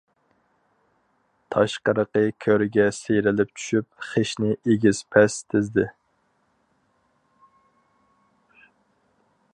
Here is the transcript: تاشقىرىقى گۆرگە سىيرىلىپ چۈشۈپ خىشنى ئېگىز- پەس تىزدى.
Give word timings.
تاشقىرىقى 1.55 2.23
گۆرگە 2.45 2.87
سىيرىلىپ 2.99 3.51
چۈشۈپ 3.59 4.07
خىشنى 4.07 4.51
ئېگىز- 4.63 5.05
پەس 5.17 5.39
تىزدى. 5.55 5.89